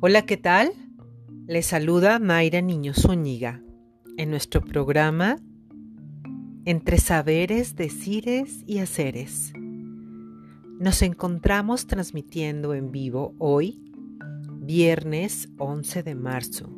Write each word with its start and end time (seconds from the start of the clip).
Hola, 0.00 0.22
¿qué 0.22 0.36
tal? 0.36 0.70
Les 1.48 1.66
saluda 1.66 2.20
Mayra 2.20 2.60
Niño 2.60 2.94
Zúñiga 2.94 3.60
en 4.16 4.30
nuestro 4.30 4.60
programa 4.60 5.38
Entre 6.64 6.98
Saberes, 6.98 7.74
Decires 7.74 8.62
y 8.64 8.78
Haceres. 8.78 9.52
Nos 10.78 11.02
encontramos 11.02 11.88
transmitiendo 11.88 12.74
en 12.74 12.92
vivo 12.92 13.34
hoy, 13.38 13.82
viernes 14.60 15.48
11 15.58 16.04
de 16.04 16.14
marzo, 16.14 16.70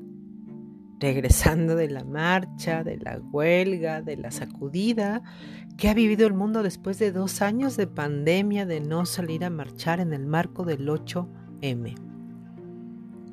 regresando 0.99 1.77
de 1.77 1.91
la 1.91 2.05
marcha, 2.05 2.85
de 2.85 2.97
la 2.97 3.19
huelga, 3.19 4.01
de 4.01 4.17
la 4.17 4.31
sacudida 4.31 5.23
que 5.77 5.91
ha 5.91 5.95
vivido 5.95 6.27
el 6.27 6.33
mundo 6.33 6.63
después 6.63 6.99
de 6.99 7.13
dos 7.13 7.43
años 7.43 7.77
de 7.77 7.87
pandemia 7.87 8.65
de 8.65 8.81
no 8.81 9.05
salir 9.05 9.45
a 9.45 9.51
marchar 9.51 10.01
en 10.01 10.15
el 10.15 10.25
marco 10.25 10.65
del 10.65 10.89
8M. 10.89 12.20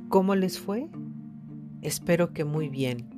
¿Cómo 0.09 0.35
les 0.35 0.57
fue? 0.57 0.89
Espero 1.81 2.31
que 2.31 2.45
muy 2.45 2.69
bien 2.69 3.09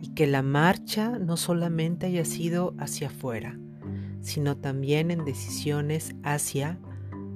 y 0.00 0.14
que 0.14 0.26
la 0.26 0.42
marcha 0.42 1.18
no 1.18 1.36
solamente 1.36 2.06
haya 2.06 2.24
sido 2.24 2.74
hacia 2.78 3.08
afuera, 3.08 3.58
sino 4.22 4.56
también 4.56 5.10
en 5.10 5.26
decisiones 5.26 6.14
hacia 6.22 6.78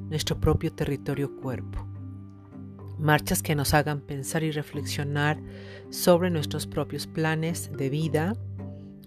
nuestro 0.09 0.41
propio 0.41 0.73
territorio 0.73 1.37
cuerpo. 1.37 1.87
Marchas 2.99 3.43
que 3.43 3.55
nos 3.55 3.75
hagan 3.75 4.01
pensar 4.01 4.43
y 4.43 4.51
reflexionar 4.51 5.39
sobre 5.91 6.31
nuestros 6.31 6.67
propios 6.67 7.07
planes 7.07 7.71
de 7.77 7.91
vida 7.91 8.35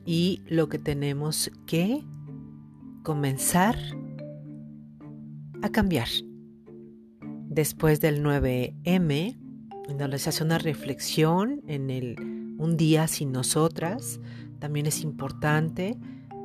y 0.05 0.43
lo 0.47 0.69
que 0.69 0.77
tenemos 0.77 1.49
que 1.65 2.03
comenzar 3.03 3.75
a 5.63 5.69
cambiar. 5.69 6.07
Después 7.49 7.99
del 7.99 8.23
9M, 8.23 9.46
donde 9.95 10.19
se 10.19 10.29
hace 10.29 10.43
una 10.43 10.57
reflexión 10.57 11.61
en 11.67 11.89
el 11.89 12.15
un 12.57 12.75
día 12.75 13.07
sin 13.07 13.31
nosotras, 13.31 14.19
también 14.59 14.85
es 14.85 15.03
importante 15.03 15.97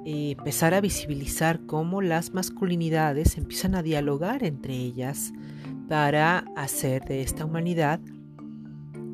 eh, 0.04 0.34
empezar 0.36 0.74
a 0.74 0.80
visibilizar 0.80 1.64
cómo 1.66 2.02
las 2.02 2.34
masculinidades 2.34 3.36
empiezan 3.38 3.74
a 3.74 3.82
dialogar 3.82 4.44
entre 4.44 4.74
ellas 4.74 5.32
para 5.88 6.44
hacer 6.56 7.04
de 7.04 7.22
esta 7.22 7.44
humanidad 7.44 8.00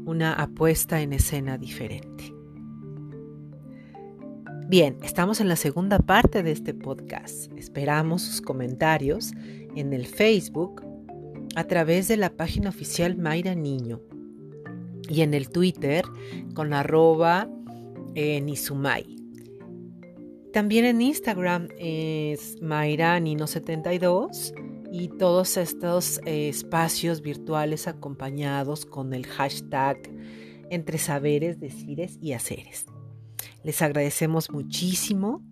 una 0.07 0.33
apuesta 0.33 1.01
en 1.01 1.13
escena 1.13 1.59
diferente. 1.59 2.35
Bien, 4.69 4.99
estamos 5.03 5.41
en 5.41 5.49
la 5.49 5.57
segunda 5.57 5.99
parte 5.99 6.43
de 6.43 6.53
este 6.53 6.75
podcast. 6.75 7.51
Esperamos 7.57 8.23
sus 8.23 8.41
comentarios 8.43 9.33
en 9.77 9.93
el 9.93 10.07
Facebook 10.07 10.83
a 11.55 11.65
través 11.65 12.09
de 12.09 12.19
la 12.19 12.31
página 12.31 12.69
oficial 12.69 13.17
Mayra 13.17 13.55
Niño 13.55 14.03
y 15.09 15.23
en 15.23 15.35
el 15.35 15.49
Twitter 15.51 16.05
con 16.55 16.73
arroba 16.73 17.49
eh, 18.15 18.41
Nizumai. 18.41 19.17
También 20.53 20.85
en 20.85 21.03
Instagram 21.03 21.69
es 21.79 22.61
Mayra 22.63 23.19
Nino72 23.19 24.55
y 24.91 25.09
todos 25.09 25.57
estos 25.57 26.21
eh, 26.25 26.49
espacios 26.49 27.21
virtuales 27.21 27.87
acompañados 27.87 28.87
con 28.87 29.13
el 29.13 29.27
hashtag 29.27 29.99
entre 30.71 30.99
saberes, 30.99 31.61
decires 31.61 32.19
y 32.21 32.33
haceres. 32.33 32.87
Les 33.63 33.83
agradecemos 33.83 34.51
muchísimo 34.51 35.43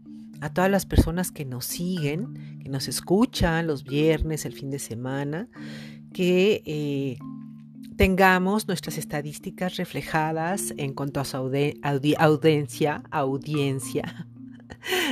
a 0.41 0.53
todas 0.53 0.71
las 0.71 0.87
personas 0.87 1.31
que 1.31 1.45
nos 1.45 1.67
siguen, 1.67 2.59
que 2.63 2.69
nos 2.69 2.89
escuchan 2.89 3.67
los 3.67 3.85
viernes, 3.85 4.45
el 4.45 4.53
fin 4.53 4.71
de 4.71 4.79
semana, 4.79 5.49
que 6.13 6.63
eh, 6.65 7.19
tengamos 7.97 8.69
nuestras 8.69 8.99
estadísticas 8.99 9.77
reflejadas 9.77 10.75
en 10.77 10.93
cuanto 10.93 11.21
a 11.21 11.25
su 11.25 11.37
audiencia, 11.37 13.03
audiencia. 13.11 14.27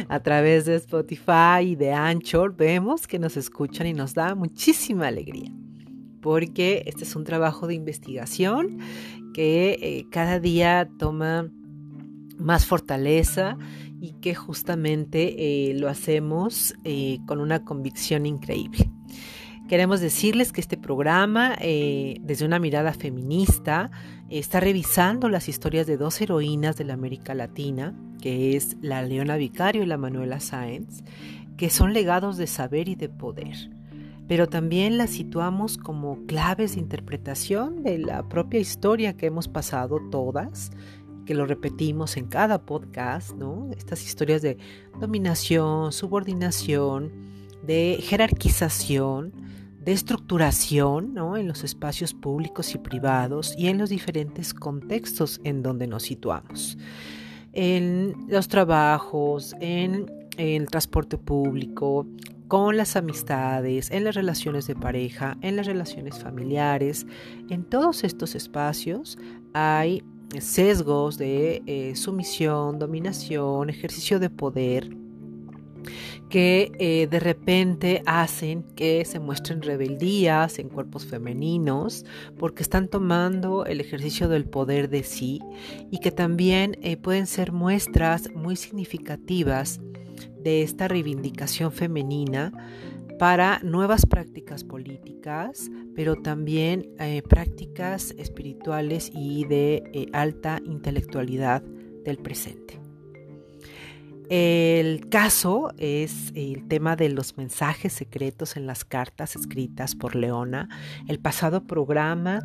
A 0.09 0.21
través 0.21 0.67
de 0.67 0.77
Spotify 0.77 1.62
y 1.62 1.75
de 1.77 1.93
Anchor 1.93 2.55
vemos 2.55 3.06
que 3.06 3.19
nos 3.19 3.37
escuchan 3.37 3.87
y 3.87 3.93
nos 3.93 4.15
da 4.15 4.34
muchísima 4.34 5.09
alegría, 5.09 5.53
porque 6.21 6.84
este 6.87 7.05
es 7.05 7.17
un 7.17 7.25
trabajo 7.25 7.67
de 7.67 7.75
investigación 7.75 8.78
que 9.33 9.78
eh, 9.81 10.06
cada 10.11 10.39
día 10.39 10.89
toma 10.99 11.51
más 12.39 12.66
fortaleza 12.66 13.56
y 14.01 14.12
que 14.21 14.34
justamente 14.34 15.71
eh, 15.71 15.75
lo 15.75 15.89
hacemos 15.89 16.75
eh, 16.84 17.19
con 17.27 17.41
una 17.41 17.65
convicción 17.65 18.27
increíble. 18.27 18.94
Queremos 19.69 20.01
decirles 20.01 20.53
que 20.53 20.61
este 20.61 20.77
programa, 20.77 21.57
eh, 21.59 22.19
desde 22.21 22.45
una 22.45 22.59
mirada 22.59 22.93
feminista, 22.93 23.91
está 24.29 24.61
revisando 24.61 25.31
las 25.31 25.49
historias 25.49 25.87
de 25.87 25.97
dos 25.97 26.21
heroínas 26.21 26.77
de 26.77 26.85
la 26.85 26.93
América 26.93 27.35
Latina, 27.35 27.95
que 28.21 28.57
es 28.57 28.77
la 28.83 29.03
Leona 29.03 29.37
Vicario 29.37 29.83
y 29.83 29.87
la 29.87 29.97
Manuela 29.97 30.39
Sáenz, 30.39 31.03
que 31.57 31.71
son 31.71 31.95
legados 31.95 32.37
de 32.37 32.47
saber 32.47 32.89
y 32.89 32.95
de 32.95 33.09
poder. 33.09 33.71
Pero 34.29 34.49
también 34.49 34.99
las 34.99 35.11
situamos 35.11 35.79
como 35.79 36.27
claves 36.27 36.75
de 36.75 36.81
interpretación 36.81 37.83
de 37.83 37.99
la 37.99 38.29
propia 38.29 38.61
historia 38.61 39.17
que 39.17 39.27
hemos 39.27 39.49
pasado 39.49 39.99
todas 40.11 40.73
que 41.25 41.35
lo 41.35 41.47
repetimos 41.47 42.17
en 42.19 42.27
cada 42.27 42.67
podcast, 42.67 43.35
¿no? 43.35 43.71
Estas 43.77 44.05
historias 44.05 44.43
de 44.43 44.59
dominación, 45.01 45.91
subordinación, 45.93 47.34
de 47.67 47.99
jerarquización, 48.01 49.33
de 49.85 49.93
estructuración, 49.93 51.15
¿no? 51.15 51.37
En 51.37 51.47
los 51.47 51.63
espacios 51.63 52.15
públicos 52.15 52.75
y 52.75 52.79
privados 52.79 53.55
y 53.59 53.69
en 53.69 53.79
los 53.79 53.91
diferentes 53.91 54.55
contextos 54.55 55.41
en 55.45 55.63
donde 55.63 55.87
nos 55.87 56.05
situamos. 56.05 56.79
En 57.53 58.15
los 58.29 58.49
trabajos, 58.49 59.55
en 59.61 60.11
el 60.37 60.67
transporte 60.69 61.19
público, 61.19 62.07
con 62.49 62.77
las 62.77 62.97
amistades, 62.97 63.91
en 63.91 64.05
las 64.05 64.15
relaciones 64.15 64.67
de 64.67 64.75
pareja, 64.75 65.37
en 65.41 65.57
las 65.57 65.67
relaciones 65.67 66.19
familiares, 66.19 67.07
en 67.51 67.65
todos 67.65 68.05
estos 68.05 68.35
espacios 68.35 69.19
hay 69.55 70.03
sesgos 70.41 71.19
de 71.19 71.63
eh, 71.67 71.97
sumisión, 71.97 72.79
dominación, 72.79 73.71
ejercicio 73.71 74.19
de 74.19 74.31
poder, 74.31 74.91
que 76.28 76.72
eh, 76.78 77.06
de 77.11 77.21
repente 77.21 78.03
hacen 78.06 78.62
que 78.75 79.05
se 79.05 79.21
muestren 79.21 79.62
rebeldías 79.62 80.59
en 80.59 80.69
cuerpos 80.69 81.06
femeninos 81.06 82.05
porque 82.39 82.62
están 82.62 82.89
tomando 82.89 83.67
el 83.67 83.81
ejercicio 83.81 84.28
del 84.28 84.45
poder 84.45 84.89
de 84.89 85.03
sí 85.03 85.41
y 85.91 85.99
que 85.99 86.11
también 86.11 86.78
eh, 86.83 86.97
pueden 86.97 87.27
ser 87.27 87.53
muestras 87.53 88.31
muy 88.34 88.56
significativas 88.56 89.81
de 90.43 90.62
esta 90.62 90.89
reivindicación 90.89 91.72
femenina 91.72 92.53
para 93.19 93.61
nuevas 93.62 94.06
prácticas 94.06 94.65
políticas, 94.65 95.71
pero 95.95 96.16
también 96.16 96.91
eh, 96.99 97.22
prácticas 97.22 98.12
espirituales 98.19 99.11
y 99.15 99.45
de 99.45 100.09
alta 100.12 100.61
intelectualidad 100.65 101.62
del 102.05 102.19
presente. 102.19 102.84
El 104.31 105.09
caso 105.11 105.73
es 105.77 106.33
el 106.35 106.67
tema 106.67 106.97
de 106.97 107.11
los 107.11 107.37
mensajes 107.37 107.93
secretos 107.93 108.57
en 108.57 108.67
las 108.67 108.85
cartas 108.85 109.37
escritas 109.37 109.95
por 109.95 110.17
Leona. 110.17 110.69
El 111.09 111.19
pasado 111.19 111.67
programa, 111.67 112.41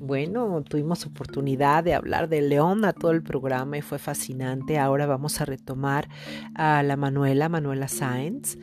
bueno, 0.00 0.62
tuvimos 0.62 1.04
oportunidad 1.04 1.82
de 1.82 1.94
hablar 1.94 2.28
de 2.28 2.42
Leona 2.42 2.92
todo 2.92 3.10
el 3.10 3.22
programa 3.22 3.78
y 3.78 3.82
fue 3.82 3.98
fascinante. 3.98 4.78
Ahora 4.78 5.06
vamos 5.06 5.40
a 5.40 5.44
retomar 5.44 6.08
a 6.54 6.82
la 6.82 6.96
Manuela, 6.96 7.48
Manuela 7.48 7.88
Sáenz, 7.88 8.56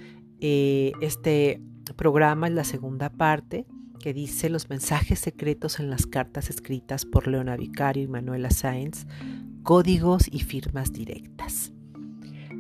eh, 0.46 0.92
este 1.00 1.62
programa 1.96 2.48
es 2.48 2.54
la 2.54 2.66
segunda 2.66 3.10
parte 3.10 3.66
que 4.02 4.14
dice 4.14 4.50
los 4.50 4.70
mensajes 4.70 5.20
secretos 5.20 5.80
en 5.80 5.90
las 5.90 6.06
cartas 6.06 6.50
escritas 6.50 7.06
por 7.06 7.28
Leona 7.28 7.56
Vicario 7.56 8.04
y 8.04 8.08
Manuela 8.08 8.50
Sáenz, 8.50 9.06
códigos 9.64 10.28
y 10.30 10.42
firmas 10.42 10.92
directas. 10.92 11.72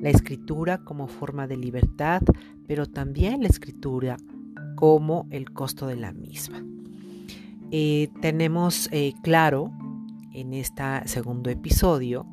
La 0.03 0.09
escritura 0.09 0.77
como 0.77 1.07
forma 1.07 1.47
de 1.47 1.57
libertad, 1.57 2.21
pero 2.67 2.85
también 2.85 3.41
la 3.41 3.47
escritura 3.47 4.17
como 4.75 5.27
el 5.31 5.51
costo 5.51 5.88
de 5.88 5.95
la 5.95 6.11
misma. 6.11 6.63
Eh, 7.71 8.09
tenemos 8.21 8.88
eh, 8.91 9.13
claro 9.23 9.71
en 10.33 10.53
este 10.53 10.83
segundo 11.05 11.50
episodio 11.50 12.27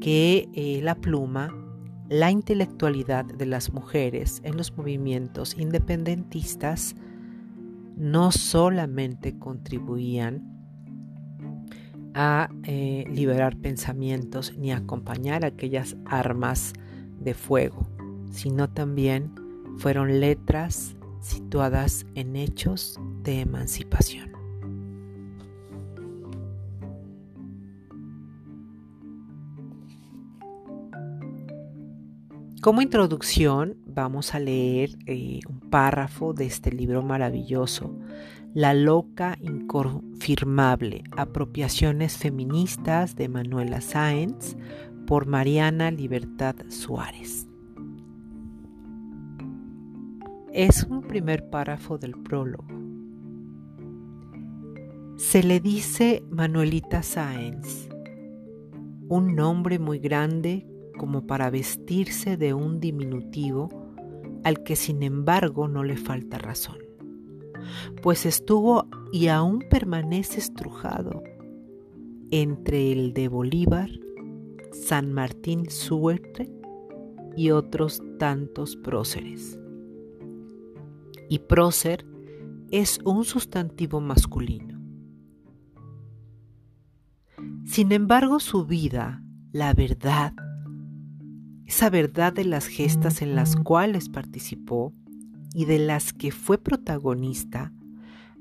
que 0.00 0.80
la 0.82 0.94
pluma 0.94 1.50
la 2.08 2.30
intelectualidad 2.30 3.24
de 3.24 3.46
las 3.46 3.72
mujeres 3.72 4.40
en 4.44 4.56
los 4.56 4.76
movimientos 4.76 5.56
independentistas 5.58 6.94
no 7.96 8.30
solamente 8.30 9.38
contribuían 9.38 10.55
a 12.16 12.48
eh, 12.64 13.04
liberar 13.10 13.56
pensamientos 13.58 14.56
ni 14.56 14.72
acompañar 14.72 15.44
aquellas 15.44 15.96
armas 16.06 16.72
de 17.20 17.34
fuego, 17.34 17.86
sino 18.30 18.70
también 18.70 19.34
fueron 19.76 20.18
letras 20.18 20.96
situadas 21.20 22.06
en 22.14 22.36
hechos 22.36 22.98
de 23.22 23.40
emancipación. 23.40 24.32
Como 32.62 32.80
introducción 32.80 33.76
vamos 33.86 34.34
a 34.34 34.40
leer 34.40 34.96
eh, 35.06 35.40
un 35.48 35.60
párrafo 35.60 36.32
de 36.32 36.46
este 36.46 36.72
libro 36.72 37.02
maravilloso 37.02 37.94
la 38.56 38.72
loca 38.72 39.36
inconfirmable, 39.42 41.04
apropiaciones 41.14 42.16
feministas 42.16 43.14
de 43.14 43.28
Manuela 43.28 43.82
Sáenz 43.82 44.56
por 45.06 45.26
Mariana 45.26 45.90
Libertad 45.90 46.56
Suárez. 46.70 47.46
Es 50.54 50.84
un 50.84 51.02
primer 51.02 51.50
párrafo 51.50 51.98
del 51.98 52.12
prólogo. 52.12 52.64
Se 55.18 55.42
le 55.42 55.60
dice 55.60 56.24
Manuelita 56.30 57.02
Sáenz, 57.02 57.90
un 59.10 59.36
nombre 59.36 59.78
muy 59.78 59.98
grande 59.98 60.66
como 60.96 61.26
para 61.26 61.50
vestirse 61.50 62.38
de 62.38 62.54
un 62.54 62.80
diminutivo 62.80 63.68
al 64.44 64.62
que 64.62 64.76
sin 64.76 65.02
embargo 65.02 65.68
no 65.68 65.84
le 65.84 65.98
falta 65.98 66.38
razón, 66.38 66.85
pues 68.02 68.26
estuvo 68.26 68.86
y 69.12 69.28
aún 69.28 69.64
permanece 69.70 70.38
estrujado 70.38 71.22
entre 72.30 72.92
el 72.92 73.12
de 73.12 73.28
Bolívar, 73.28 73.90
San 74.72 75.12
Martín 75.12 75.70
Suerte 75.70 76.50
y 77.36 77.50
otros 77.50 78.02
tantos 78.18 78.76
próceres. 78.76 79.58
Y 81.28 81.40
prócer 81.40 82.06
es 82.70 82.98
un 83.04 83.24
sustantivo 83.24 84.00
masculino. 84.00 84.80
Sin 87.64 87.92
embargo, 87.92 88.40
su 88.40 88.64
vida, 88.64 89.22
la 89.52 89.72
verdad, 89.74 90.32
esa 91.66 91.90
verdad 91.90 92.32
de 92.32 92.44
las 92.44 92.66
gestas 92.66 93.22
en 93.22 93.34
las 93.34 93.56
cuales 93.56 94.08
participó 94.08 94.92
y 95.56 95.64
de 95.64 95.78
las 95.78 96.12
que 96.12 96.32
fue 96.32 96.58
protagonista, 96.58 97.72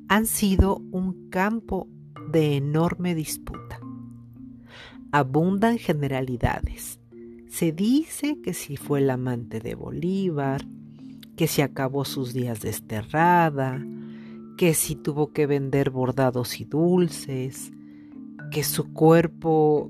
han 0.09 0.25
sido 0.25 0.81
un 0.91 1.29
campo 1.29 1.87
de 2.29 2.57
enorme 2.57 3.15
disputa. 3.15 3.79
Abundan 5.13 5.77
generalidades. 5.77 6.99
Se 7.47 7.71
dice 7.71 8.41
que 8.41 8.53
si 8.53 8.75
fue 8.75 8.99
el 8.99 9.09
amante 9.09 9.61
de 9.61 9.75
Bolívar, 9.75 10.67
que 11.37 11.47
si 11.47 11.61
acabó 11.61 12.03
sus 12.03 12.33
días 12.33 12.59
desterrada, 12.59 13.81
que 14.57 14.73
si 14.73 14.97
tuvo 14.97 15.31
que 15.31 15.45
vender 15.45 15.91
bordados 15.91 16.59
y 16.59 16.65
dulces, 16.65 17.71
que 18.51 18.65
su 18.65 18.91
cuerpo 18.91 19.89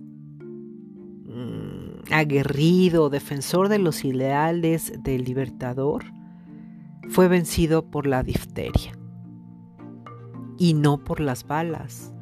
aguerrido, 2.12 3.10
defensor 3.10 3.68
de 3.68 3.80
los 3.80 4.06
ideales 4.06 4.94
del 5.02 5.24
libertador, 5.24 6.06
fue 7.10 7.28
vencido 7.28 7.90
por 7.90 8.08
la 8.08 8.24
difteria 8.24 8.94
y 10.58 10.74
no 10.74 11.04
por 11.04 11.20
las 11.20 11.46
balas, 11.48 12.14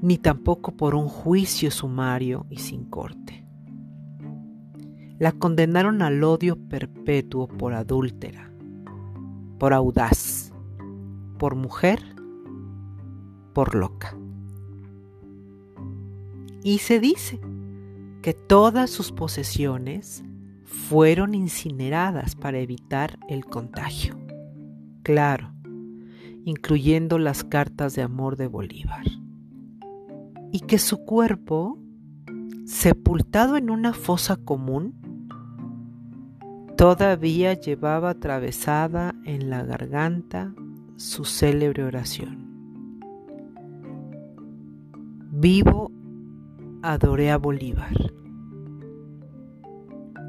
ni 0.00 0.18
tampoco 0.18 0.76
por 0.76 0.94
un 0.94 1.08
juicio 1.08 1.70
sumario 1.70 2.46
y 2.50 2.58
sin 2.58 2.84
corte. 2.84 3.46
La 5.18 5.32
condenaron 5.32 6.02
al 6.02 6.22
odio 6.22 6.56
perpetuo 6.68 7.48
por 7.48 7.72
adúltera, 7.72 8.52
por 9.58 9.72
audaz, 9.72 10.52
por 11.38 11.54
mujer, 11.54 12.02
por 13.54 13.74
loca. 13.74 14.16
Y 16.62 16.78
se 16.78 17.00
dice 17.00 17.40
que 18.20 18.34
todas 18.34 18.90
sus 18.90 19.12
posesiones 19.12 20.25
fueron 20.66 21.34
incineradas 21.34 22.34
para 22.34 22.58
evitar 22.58 23.18
el 23.28 23.46
contagio. 23.46 24.18
Claro, 25.02 25.52
incluyendo 26.44 27.18
las 27.18 27.44
cartas 27.44 27.94
de 27.94 28.02
amor 28.02 28.36
de 28.36 28.48
Bolívar. 28.48 29.06
Y 30.52 30.60
que 30.60 30.78
su 30.78 31.04
cuerpo, 31.04 31.78
sepultado 32.66 33.56
en 33.56 33.70
una 33.70 33.92
fosa 33.92 34.36
común, 34.36 34.94
todavía 36.76 37.54
llevaba 37.54 38.10
atravesada 38.10 39.14
en 39.24 39.48
la 39.48 39.62
garganta 39.62 40.52
su 40.96 41.24
célebre 41.24 41.84
oración. 41.84 42.44
Vivo 45.30 45.92
adoré 46.82 47.30
a 47.30 47.38
Bolívar. 47.38 47.94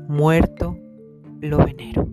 Muerto, 0.07 0.77
lo 1.42 1.57
venero. 1.57 2.07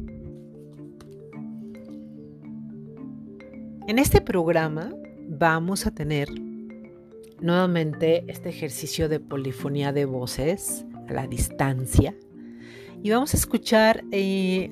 En 3.87 3.99
este 3.99 4.21
programa 4.21 4.93
vamos 5.29 5.87
a 5.87 5.93
tener 5.93 6.29
nuevamente 7.41 8.25
este 8.27 8.49
ejercicio 8.49 9.09
de 9.09 9.21
polifonía 9.21 9.93
de 9.93 10.07
voces 10.07 10.85
a 11.09 11.13
la 11.13 11.27
distancia 11.27 12.17
y 13.03 13.11
vamos 13.11 13.33
a 13.35 13.37
escuchar 13.37 14.03
eh, 14.11 14.71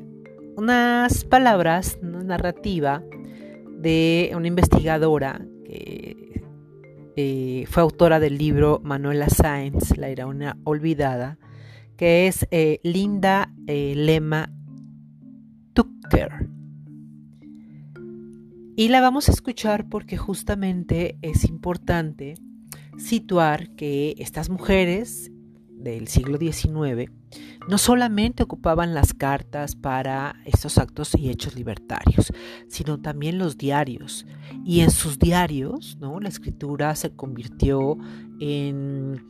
unas 0.56 1.24
palabras, 1.24 1.98
una 2.02 2.24
narrativa 2.24 3.04
de 3.70 4.32
una 4.34 4.48
investigadora 4.48 5.46
que 5.64 6.42
eh, 7.14 7.66
fue 7.68 7.82
autora 7.82 8.18
del 8.18 8.38
libro 8.38 8.80
Manuela 8.82 9.28
Sáenz, 9.28 9.96
La 9.98 10.08
heroína 10.08 10.56
olvidada, 10.64 11.38
que 12.02 12.26
es 12.26 12.48
eh, 12.50 12.80
Linda 12.82 13.54
eh, 13.68 13.94
Lema 13.94 14.52
Tucker. 15.72 16.48
Y 18.74 18.88
la 18.88 19.00
vamos 19.00 19.28
a 19.28 19.30
escuchar 19.30 19.88
porque 19.88 20.16
justamente 20.16 21.16
es 21.22 21.44
importante 21.44 22.34
situar 22.98 23.70
que 23.76 24.16
estas 24.18 24.50
mujeres 24.50 25.30
del 25.70 26.08
siglo 26.08 26.38
XIX 26.38 27.12
no 27.68 27.78
solamente 27.78 28.42
ocupaban 28.42 28.94
las 28.94 29.14
cartas 29.14 29.76
para 29.76 30.34
estos 30.44 30.78
actos 30.78 31.14
y 31.16 31.30
hechos 31.30 31.54
libertarios, 31.54 32.32
sino 32.66 33.00
también 33.00 33.38
los 33.38 33.58
diarios. 33.58 34.26
Y 34.64 34.80
en 34.80 34.90
sus 34.90 35.20
diarios, 35.20 35.98
¿no? 36.00 36.18
La 36.18 36.30
escritura 36.30 36.96
se 36.96 37.14
convirtió 37.14 37.96
en 38.40 39.24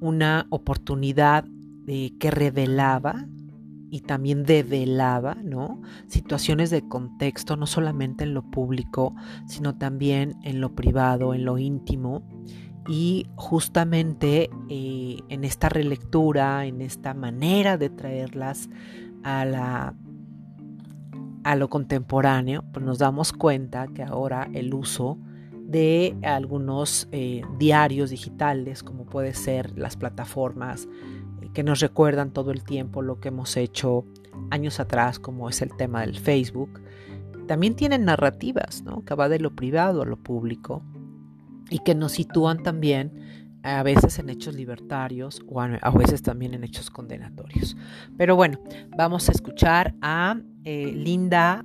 una 0.00 0.46
oportunidad 0.50 1.46
que 1.86 2.30
revelaba 2.30 3.26
y 3.90 4.00
también 4.00 4.44
develaba, 4.44 5.34
¿no? 5.34 5.82
Situaciones 6.06 6.70
de 6.70 6.88
contexto, 6.88 7.56
no 7.56 7.66
solamente 7.66 8.24
en 8.24 8.32
lo 8.32 8.42
público, 8.42 9.14
sino 9.46 9.76
también 9.76 10.36
en 10.44 10.60
lo 10.62 10.74
privado, 10.74 11.34
en 11.34 11.44
lo 11.44 11.58
íntimo 11.58 12.22
y 12.88 13.26
justamente 13.36 14.50
eh, 14.68 15.18
en 15.28 15.44
esta 15.44 15.68
relectura, 15.68 16.64
en 16.66 16.80
esta 16.80 17.14
manera 17.14 17.76
de 17.76 17.90
traerlas 17.90 18.68
a, 19.22 19.44
la, 19.44 19.94
a 21.44 21.56
lo 21.56 21.68
contemporáneo, 21.68 22.64
pues 22.72 22.84
nos 22.84 22.98
damos 22.98 23.32
cuenta 23.32 23.86
que 23.88 24.02
ahora 24.02 24.48
el 24.52 24.74
uso 24.74 25.18
de 25.64 26.16
algunos 26.22 27.08
eh, 27.12 27.42
diarios 27.58 28.10
digitales, 28.10 28.82
como 28.82 29.06
puede 29.06 29.32
ser 29.32 29.78
las 29.78 29.96
plataformas 29.96 30.88
que 31.52 31.62
nos 31.62 31.80
recuerdan 31.80 32.32
todo 32.32 32.50
el 32.50 32.62
tiempo 32.64 33.02
lo 33.02 33.20
que 33.20 33.28
hemos 33.28 33.56
hecho 33.56 34.04
años 34.50 34.80
atrás, 34.80 35.18
como 35.18 35.48
es 35.48 35.62
el 35.62 35.74
tema 35.76 36.00
del 36.02 36.18
Facebook, 36.18 36.80
también 37.46 37.74
tienen 37.74 38.04
narrativas, 38.04 38.82
¿no? 38.82 39.04
que 39.04 39.14
va 39.14 39.28
de 39.28 39.38
lo 39.38 39.54
privado 39.54 40.02
a 40.02 40.06
lo 40.06 40.16
público 40.16 40.82
y 41.70 41.80
que 41.80 41.94
nos 41.94 42.12
sitúan 42.12 42.62
también 42.62 43.12
a 43.62 43.82
veces 43.82 44.18
en 44.18 44.28
hechos 44.28 44.54
libertarios 44.54 45.42
o 45.46 45.60
a, 45.60 45.90
veces 45.90 46.22
también 46.22 46.54
en 46.54 46.64
hechos 46.64 46.90
condenatorios. 46.90 47.76
Pero 48.16 48.36
bueno, 48.36 48.58
vamos 48.96 49.28
a 49.28 49.32
escuchar 49.32 49.94
a 50.02 50.40
eh, 50.64 50.92
Linda 50.94 51.64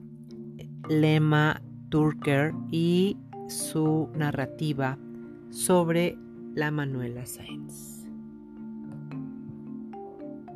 Lema 0.90 1.62
Turker 1.90 2.54
y 2.72 3.18
su 3.48 4.10
narrativa 4.16 4.98
sobre 5.50 6.18
la 6.54 6.72
Manuela 6.72 7.26
Sáenz. 7.26 7.97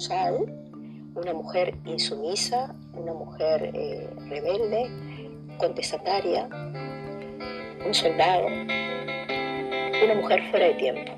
Una 0.09 1.33
mujer 1.33 1.77
insumisa, 1.85 2.75
una 2.93 3.13
mujer 3.13 3.71
eh, 3.73 4.09
rebelde, 4.29 4.89
contestataria, 5.57 6.49
un 7.85 7.93
soldado 7.93 8.47
una 10.03 10.15
mujer 10.15 10.41
fuera 10.49 10.65
de 10.67 10.73
tiempo. 10.73 11.11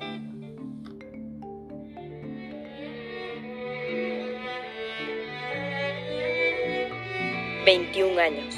Veintiún 7.64 8.18
años. 8.18 8.54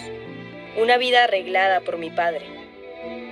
Una 0.80 0.96
vida 0.98 1.24
arreglada 1.24 1.80
por 1.80 1.96
mi 1.96 2.10
padre, 2.10 2.44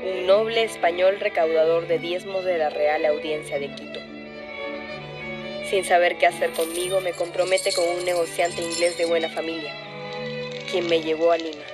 un 0.04 0.26
noble 0.26 0.62
español 0.62 1.18
recaudador 1.20 1.88
de 1.88 1.98
diezmos 1.98 2.44
de 2.44 2.58
la 2.58 2.70
Real 2.70 3.04
Audiencia 3.04 3.58
de 3.58 3.74
Quito. 3.74 4.03
Sin 5.70 5.84
saber 5.84 6.16
qué 6.18 6.26
hacer 6.26 6.50
conmigo, 6.52 7.00
me 7.00 7.12
compromete 7.12 7.72
con 7.72 7.88
un 7.88 8.04
negociante 8.04 8.60
inglés 8.60 8.98
de 8.98 9.06
buena 9.06 9.28
familia, 9.28 9.72
quien 10.70 10.88
me 10.88 11.00
llevó 11.00 11.32
a 11.32 11.38
Lima, 11.38 11.64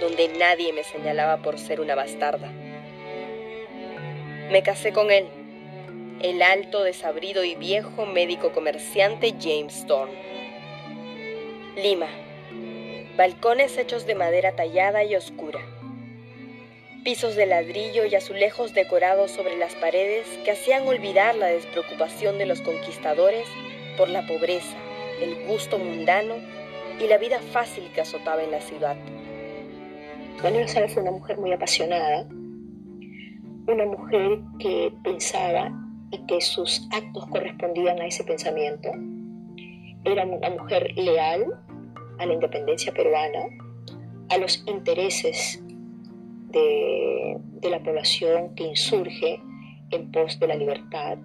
donde 0.00 0.28
nadie 0.28 0.72
me 0.72 0.82
señalaba 0.82 1.38
por 1.38 1.58
ser 1.58 1.80
una 1.80 1.94
bastarda. 1.94 2.50
Me 4.50 4.62
casé 4.62 4.92
con 4.92 5.10
él, 5.10 5.26
el 6.22 6.42
alto, 6.42 6.82
desabrido 6.82 7.44
y 7.44 7.54
viejo 7.54 8.04
médico 8.04 8.52
comerciante 8.52 9.34
James 9.40 9.76
Storm. 9.76 10.10
Lima, 11.76 12.08
balcones 13.16 13.78
hechos 13.78 14.06
de 14.06 14.16
madera 14.16 14.56
tallada 14.56 15.04
y 15.04 15.14
oscura 15.14 15.60
pisos 17.04 17.36
de 17.36 17.44
ladrillo 17.44 18.06
y 18.06 18.14
azulejos 18.14 18.72
decorados 18.72 19.30
sobre 19.30 19.58
las 19.58 19.74
paredes 19.74 20.26
que 20.42 20.52
hacían 20.52 20.88
olvidar 20.88 21.36
la 21.36 21.48
despreocupación 21.48 22.38
de 22.38 22.46
los 22.46 22.62
conquistadores 22.62 23.46
por 23.98 24.08
la 24.08 24.26
pobreza, 24.26 24.74
el 25.20 25.46
gusto 25.46 25.78
mundano 25.78 26.36
y 26.98 27.06
la 27.06 27.18
vida 27.18 27.40
fácil 27.40 27.90
que 27.94 28.00
azotaba 28.00 28.42
en 28.42 28.50
la 28.50 28.60
ciudad. 28.62 28.96
Manuela 30.42 30.66
Sala 30.66 30.88
fue 30.88 31.02
una 31.02 31.10
mujer 31.10 31.36
muy 31.36 31.52
apasionada, 31.52 32.26
una 33.66 33.84
mujer 33.84 34.40
que 34.58 34.90
pensaba 35.04 35.70
y 36.10 36.18
que 36.26 36.40
sus 36.40 36.88
actos 36.90 37.26
correspondían 37.26 38.00
a 38.00 38.06
ese 38.06 38.24
pensamiento. 38.24 38.90
Era 40.04 40.24
una 40.24 40.50
mujer 40.50 40.90
leal 40.96 41.44
a 42.18 42.24
la 42.24 42.32
independencia 42.32 42.92
peruana, 42.94 43.40
a 44.30 44.38
los 44.38 44.64
intereses 44.66 45.62
de, 46.54 47.70
la 47.70 47.82
población 47.82 48.54
que 48.54 48.64
insurge 48.64 49.40
en 49.90 50.10
pos 50.10 50.38
de 50.38 50.46
la 50.46 50.54
libertad. 50.54 51.18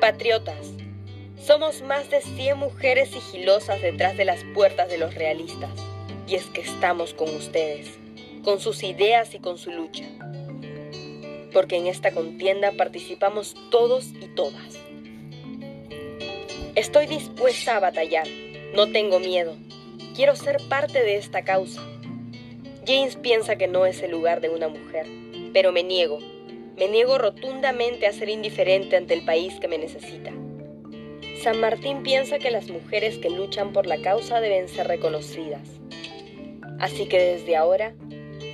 Patriotas, 0.00 0.72
somos 1.36 1.82
más 1.82 2.10
de 2.10 2.20
100 2.20 2.58
mujeres 2.58 3.10
sigilosas 3.10 3.80
detrás 3.80 4.16
de 4.16 4.24
las 4.24 4.42
puertas 4.54 4.88
de 4.88 4.98
los 4.98 5.14
realistas. 5.14 5.70
Y 6.26 6.36
es 6.36 6.46
que 6.46 6.62
estamos 6.62 7.14
con 7.14 7.28
ustedes, 7.34 7.98
con 8.42 8.58
sus 8.58 8.82
ideas 8.82 9.34
y 9.34 9.38
con 9.38 9.58
su 9.58 9.70
lucha. 9.70 10.04
Porque 11.52 11.76
en 11.76 11.86
esta 11.86 12.12
contienda 12.12 12.72
participamos 12.72 13.54
todos 13.70 14.12
y 14.20 14.26
todas. 14.34 14.81
Estoy 16.74 17.06
dispuesta 17.06 17.76
a 17.76 17.80
batallar. 17.80 18.26
No 18.74 18.90
tengo 18.90 19.20
miedo. 19.20 19.58
Quiero 20.16 20.34
ser 20.34 20.56
parte 20.70 21.02
de 21.02 21.16
esta 21.16 21.44
causa. 21.44 21.82
James 22.86 23.16
piensa 23.16 23.56
que 23.56 23.68
no 23.68 23.84
es 23.84 24.02
el 24.02 24.10
lugar 24.10 24.40
de 24.40 24.48
una 24.48 24.68
mujer, 24.68 25.04
pero 25.52 25.70
me 25.70 25.82
niego. 25.82 26.18
Me 26.78 26.88
niego 26.88 27.18
rotundamente 27.18 28.06
a 28.06 28.12
ser 28.14 28.30
indiferente 28.30 28.96
ante 28.96 29.12
el 29.12 29.22
país 29.22 29.52
que 29.60 29.68
me 29.68 29.76
necesita. 29.76 30.32
San 31.42 31.60
Martín 31.60 32.02
piensa 32.02 32.38
que 32.38 32.50
las 32.50 32.70
mujeres 32.70 33.18
que 33.18 33.28
luchan 33.28 33.74
por 33.74 33.86
la 33.86 34.00
causa 34.00 34.40
deben 34.40 34.66
ser 34.66 34.88
reconocidas. 34.88 35.68
Así 36.80 37.04
que 37.04 37.18
desde 37.18 37.54
ahora, 37.54 37.92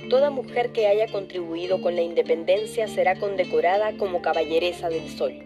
toda 0.09 0.29
mujer 0.29 0.73
que 0.73 0.87
haya 0.87 1.07
contribuido 1.07 1.81
con 1.81 1.95
la 1.95 2.01
independencia 2.01 2.89
será 2.89 3.15
condecorada 3.15 3.95
como 3.95 4.21
caballeresa 4.21 4.89
del 4.89 5.07
sol, 5.07 5.41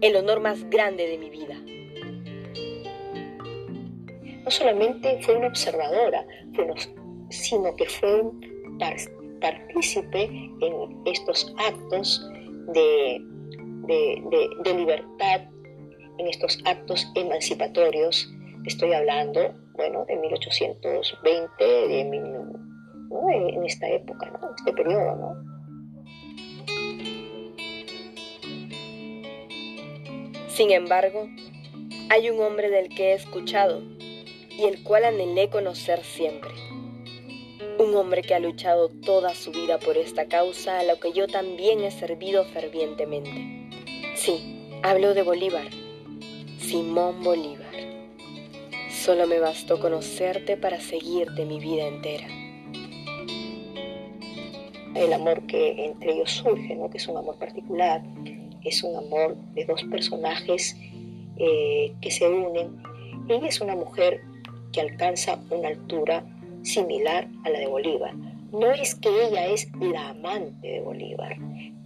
el 0.00 0.16
honor 0.16 0.40
más 0.40 0.70
grande 0.70 1.06
de 1.06 1.18
mi 1.18 1.28
vida 1.28 1.60
no 4.44 4.50
solamente 4.50 5.20
fue 5.22 5.36
una 5.36 5.48
observadora, 5.48 6.26
sino 7.30 7.76
que 7.76 7.86
fue 7.86 8.20
un 8.22 8.78
partícipe 9.40 10.24
en 10.24 11.02
estos 11.06 11.54
actos 11.58 12.28
de, 12.72 13.22
libertad, 14.76 15.42
en 16.18 16.28
estos 16.28 16.58
actos 16.64 17.10
emancipatorios. 17.14 18.32
Estoy 18.66 18.92
hablando, 18.92 19.54
bueno, 19.74 20.04
de 20.06 20.16
1820, 20.16 21.64
de, 21.64 22.00
en 22.00 23.64
esta 23.64 23.88
época, 23.88 24.30
¿no? 24.40 24.54
este 24.56 24.72
periodo, 24.72 25.16
¿no? 25.16 25.52
Sin 30.48 30.70
embargo, 30.70 31.28
hay 32.10 32.28
un 32.28 32.40
hombre 32.40 32.68
del 32.68 32.90
que 32.90 33.12
he 33.12 33.14
escuchado 33.14 33.82
y 34.58 34.64
el 34.64 34.82
cual 34.82 35.04
anhelé 35.04 35.48
conocer 35.48 36.02
siempre. 36.04 36.50
Un 37.78 37.94
hombre 37.96 38.22
que 38.22 38.34
ha 38.34 38.38
luchado 38.38 38.88
toda 38.88 39.34
su 39.34 39.50
vida 39.50 39.78
por 39.78 39.96
esta 39.96 40.26
causa 40.26 40.78
a 40.78 40.82
la 40.82 40.96
que 40.96 41.12
yo 41.12 41.26
también 41.26 41.82
he 41.82 41.90
servido 41.90 42.44
fervientemente. 42.44 43.68
Sí, 44.14 44.68
hablo 44.82 45.14
de 45.14 45.22
Bolívar, 45.22 45.68
Simón 46.58 47.22
Bolívar. 47.22 47.72
Solo 48.90 49.26
me 49.26 49.40
bastó 49.40 49.80
conocerte 49.80 50.56
para 50.56 50.80
seguirte 50.80 51.44
mi 51.44 51.58
vida 51.58 51.86
entera. 51.86 52.28
El 54.94 55.12
amor 55.12 55.46
que 55.46 55.86
entre 55.86 56.12
ellos 56.12 56.30
surge, 56.30 56.76
¿no? 56.76 56.90
que 56.90 56.98
es 56.98 57.08
un 57.08 57.16
amor 57.16 57.36
particular, 57.38 58.02
es 58.62 58.82
un 58.82 58.96
amor 58.96 59.36
de 59.54 59.64
dos 59.64 59.82
personajes 59.84 60.76
eh, 61.36 61.94
que 62.00 62.10
se 62.10 62.28
unen. 62.28 62.82
Ella 63.28 63.48
es 63.48 63.60
una 63.60 63.74
mujer 63.74 64.20
que 64.72 64.80
alcanza 64.80 65.38
una 65.50 65.68
altura 65.68 66.24
similar 66.62 67.28
a 67.44 67.50
la 67.50 67.58
de 67.58 67.66
Bolívar. 67.66 68.14
No 68.52 68.70
es 68.70 68.94
que 68.94 69.08
ella 69.08 69.46
es 69.46 69.68
la 69.80 70.10
amante 70.10 70.66
de 70.66 70.80
Bolívar, 70.80 71.36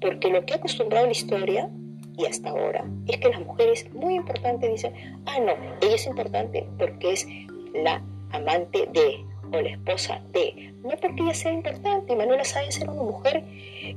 porque 0.00 0.30
lo 0.30 0.44
que 0.44 0.54
ha 0.54 0.56
acostumbrado 0.56 1.06
la 1.06 1.12
historia 1.12 1.70
y 2.18 2.24
hasta 2.24 2.50
ahora 2.50 2.84
es 3.06 3.18
que 3.18 3.28
las 3.28 3.40
mujeres 3.40 3.92
muy 3.94 4.14
importantes 4.14 4.70
dicen, 4.70 4.94
ah, 5.26 5.38
no, 5.40 5.52
ella 5.82 5.94
es 5.94 6.06
importante 6.06 6.66
porque 6.78 7.12
es 7.12 7.26
la 7.74 8.02
amante 8.32 8.88
de 8.92 9.24
o 9.52 9.60
la 9.60 9.70
esposa 9.70 10.20
de, 10.32 10.74
no 10.82 10.90
porque 11.00 11.22
ella 11.22 11.34
sea 11.34 11.52
importante. 11.52 12.16
Manuela 12.16 12.44
Sáenz 12.44 12.80
era 12.80 12.92
una 12.92 13.02
mujer 13.02 13.44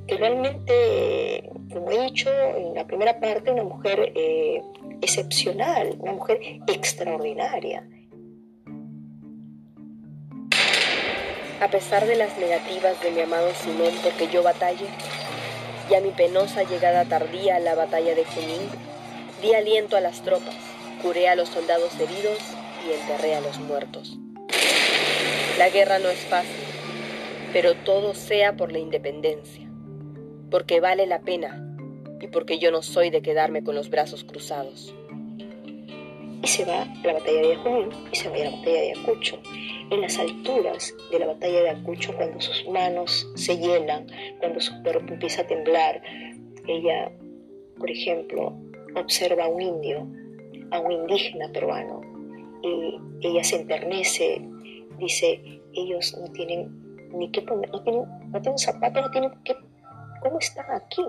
que 0.08 0.18
realmente, 0.18 1.50
como 1.74 1.90
he 1.92 2.06
dicho 2.06 2.30
en 2.58 2.76
la 2.76 2.86
primera 2.86 3.20
parte, 3.20 3.52
una 3.52 3.64
mujer 3.64 4.12
eh, 4.16 4.62
excepcional, 5.02 5.96
una 6.00 6.14
mujer 6.14 6.40
extraordinaria. 6.68 7.88
A 11.62 11.68
pesar 11.68 12.06
de 12.08 12.16
las 12.16 12.38
negativas 12.38 13.02
de 13.02 13.12
mi 13.12 13.20
amado 13.20 13.54
Simón 13.54 13.94
porque 14.02 14.30
yo 14.30 14.42
batalle, 14.44 14.86
y 15.90 15.94
a 15.94 16.00
mi 16.00 16.12
penosa 16.12 16.64
llegada 16.64 17.04
tardía 17.04 17.58
a 17.58 17.60
la 17.60 17.76
batalla 17.76 18.16
de 18.16 18.24
Junín, 18.24 18.62
di 19.42 19.54
aliento 19.54 19.98
a 19.98 20.02
las 20.02 20.22
tropas, 20.22 20.56
curé 21.02 21.28
a 21.28 21.36
los 21.36 21.50
soldados 21.50 21.94
heridos 22.00 22.38
y 22.88 22.94
enterré 22.94 23.36
a 23.36 23.42
los 23.42 23.60
muertos. 23.60 24.18
La 25.58 25.70
guerra 25.70 26.00
no 26.00 26.08
es 26.08 26.20
fácil, 26.20 26.64
pero 27.52 27.74
todo 27.76 28.14
sea 28.14 28.56
por 28.56 28.72
la 28.72 28.80
independencia, 28.80 29.70
porque 30.50 30.80
vale 30.80 31.08
la 31.08 31.20
pena 31.20 31.76
y 32.22 32.28
porque 32.28 32.60
yo 32.60 32.72
no 32.72 32.82
soy 32.82 33.10
de 33.10 33.22
quedarme 33.22 33.66
con 33.66 33.76
los 33.76 33.90
brazos 33.90 34.24
cruzados. 34.24 34.96
Y 36.42 36.48
se 36.48 36.66
va 36.66 36.84
a 36.84 37.08
la 37.08 37.14
batalla 37.14 37.42
de 37.42 37.56
Junín 37.58 37.90
y 38.12 38.16
se 38.16 38.30
va 38.30 38.36
a 38.36 38.40
la 38.40 38.52
batalla 38.52 38.82
de 38.82 38.92
Ayacucho 38.92 39.40
en 39.90 40.02
las 40.02 40.18
alturas 40.20 40.94
de 41.12 41.20
la 41.20 41.28
batalla 41.28 41.62
de 41.62 41.70
Acucho, 41.70 42.16
cuando 42.16 42.40
sus 42.40 42.68
manos 42.70 43.28
se 43.36 43.58
hielan, 43.58 44.08
cuando 44.40 44.60
su 44.60 44.82
cuerpo 44.84 45.14
empieza 45.14 45.42
a 45.42 45.48
temblar, 45.48 46.02
ella, 46.68 47.12
por 47.78 47.90
ejemplo, 47.90 48.54
observa 48.96 49.46
a 49.46 49.48
un 49.48 49.62
indio, 49.62 50.08
a 50.72 50.80
un 50.80 50.92
indígena 50.92 51.52
peruano, 51.52 52.02
y 52.62 53.28
ella 53.28 53.44
se 53.44 53.62
enternece, 53.62 54.42
dice, 55.00 55.42
ellos 55.74 56.16
no 56.20 56.32
tienen 56.32 57.10
ni 57.14 57.32
qué 57.32 57.42
poner, 57.42 57.72
no 57.72 57.82
tienen, 57.82 58.04
no 58.32 58.42
tienen 58.42 58.58
zapatos, 58.60 59.04
no 59.04 59.12
tienen 59.12 59.32
qué, 59.44 59.56
¿cómo 60.22 60.38
están 60.40 60.66
aquí? 60.72 61.04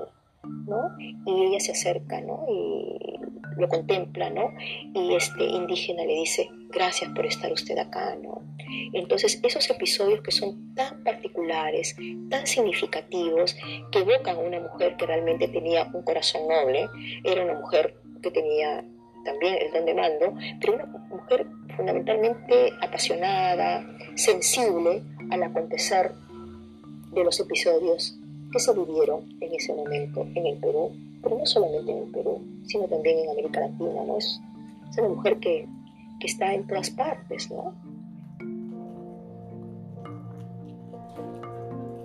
¿No? 0.66 0.96
Y 1.26 1.48
ella 1.48 1.60
se 1.60 1.72
acerca, 1.72 2.20
¿no? 2.22 2.46
Y 2.48 3.20
lo 3.56 3.68
contempla, 3.68 4.30
¿no? 4.30 4.52
Y 4.94 5.14
este 5.14 5.44
indígena 5.44 6.04
le 6.04 6.14
dice, 6.14 6.48
gracias 6.68 7.10
por 7.12 7.26
estar 7.26 7.52
usted 7.52 7.78
acá, 7.78 8.16
¿no? 8.22 8.42
Entonces, 8.92 9.40
esos 9.42 9.68
episodios 9.70 10.20
que 10.22 10.30
son 10.30 10.74
tan 10.74 11.02
particulares, 11.02 11.96
tan 12.28 12.46
significativos, 12.46 13.56
que 13.90 14.00
evocan 14.00 14.36
a 14.36 14.40
una 14.40 14.60
mujer 14.60 14.96
que 14.96 15.06
realmente 15.06 15.48
tenía 15.48 15.90
un 15.92 16.02
corazón 16.02 16.42
noble, 16.48 16.88
era 17.24 17.44
una 17.44 17.54
mujer 17.54 17.96
que 18.22 18.30
tenía 18.30 18.84
también 19.24 19.56
el 19.60 19.72
don 19.72 19.84
de 19.84 19.94
mando, 19.94 20.34
pero 20.60 20.74
una 20.74 20.86
mujer 20.86 21.46
fundamentalmente 21.76 22.72
apasionada, 22.80 23.86
sensible 24.14 25.02
al 25.30 25.42
acontecer 25.42 26.12
de 27.12 27.24
los 27.24 27.38
episodios 27.40 28.16
que 28.52 28.58
se 28.58 28.72
vivieron 28.72 29.28
en 29.40 29.54
ese 29.54 29.74
momento 29.74 30.26
en 30.34 30.46
el 30.46 30.58
Perú, 30.58 30.92
pero 31.22 31.38
no 31.38 31.46
solamente 31.46 31.92
en 31.92 31.98
el 31.98 32.10
Perú, 32.10 32.40
sino 32.66 32.84
también 32.86 33.18
en 33.18 33.30
América 33.30 33.60
Latina, 33.60 34.04
¿no? 34.06 34.16
Es, 34.18 34.40
es 34.90 34.98
una 34.98 35.08
mujer 35.08 35.38
que, 35.38 35.66
que 36.18 36.26
está 36.26 36.54
en 36.54 36.66
todas 36.66 36.90
partes, 36.90 37.50
¿no? 37.50 37.74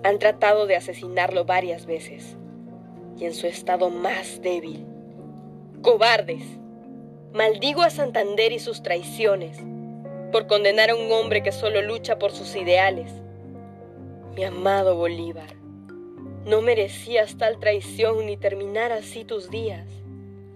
Han 0.04 0.18
tratado 0.18 0.66
de 0.66 0.76
asesinarlo 0.76 1.44
varias 1.44 1.86
veces 1.86 2.36
y 3.18 3.24
en 3.24 3.34
su 3.34 3.46
estado 3.46 3.90
más 3.90 4.40
débil. 4.42 4.86
Cobardes. 5.82 6.44
Maldigo 7.32 7.82
a 7.82 7.90
Santander 7.90 8.52
y 8.52 8.58
sus 8.58 8.82
traiciones 8.82 9.58
por 10.32 10.46
condenar 10.46 10.90
a 10.90 10.94
un 10.94 11.10
hombre 11.12 11.42
que 11.42 11.52
solo 11.52 11.82
lucha 11.82 12.18
por 12.18 12.32
sus 12.32 12.54
ideales. 12.56 13.12
Mi 14.34 14.44
amado 14.44 14.96
Bolívar, 14.96 15.55
no 16.46 16.62
merecías 16.62 17.36
tal 17.36 17.58
traición 17.58 18.24
ni 18.24 18.36
terminar 18.36 18.92
así 18.92 19.24
tus 19.24 19.50
días. 19.50 19.84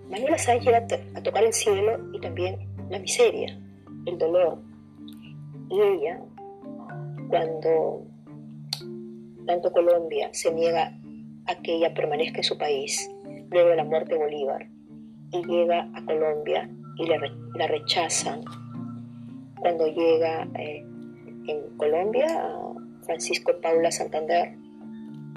Manuela 0.08 0.38
Sáenz 0.38 0.64
llega 0.64 0.86
a 1.14 1.22
tocar 1.22 1.42
el 1.42 1.52
cielo 1.52 1.98
y 2.12 2.20
también 2.20 2.58
la 2.88 3.00
miseria, 3.00 3.58
el 4.06 4.16
dolor. 4.16 4.60
Y 5.68 5.80
ella, 5.80 6.20
cuando 7.28 8.06
tanto 9.46 9.72
Colombia 9.72 10.30
se 10.32 10.52
niega 10.52 10.96
a 11.46 11.54
que 11.56 11.74
ella 11.74 11.92
permanezca 11.92 12.38
en 12.38 12.44
su 12.44 12.56
país 12.56 13.10
luego 13.50 13.70
de 13.70 13.76
la 13.76 13.84
muerte 13.84 14.14
de 14.14 14.20
Bolívar 14.20 14.68
y 15.32 15.44
llega 15.44 15.88
a 15.92 16.04
Colombia 16.04 16.70
y 16.98 17.06
la, 17.06 17.66
rechazan. 17.66 18.42
Cuando 19.58 19.86
llega 19.88 20.46
eh, 20.56 20.84
en 21.48 21.76
Colombia, 21.76 22.26
Francisco 23.02 23.52
Paula 23.60 23.90
Santander 23.90 24.59